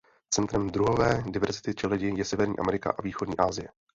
Centrem 0.33 0.69
druhové 0.69 1.23
diverzity 1.27 1.73
čeledi 1.75 2.13
je 2.17 2.25
Severní 2.25 2.59
Amerika 2.59 2.95
a 2.99 3.01
východní 3.01 3.37
Asie. 3.37 3.69